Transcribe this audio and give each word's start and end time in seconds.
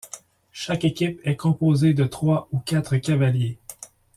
Chaque 0.51 0.83
équipe 0.83 1.21
est 1.25 1.35
composée 1.35 1.93
de 1.93 2.05
trois 2.05 2.47
ou 2.51 2.57
quatre 2.57 2.95
cavaliers. 2.97 3.59